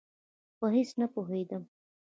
[0.59, 1.63] په هېڅ نه پوهېدم.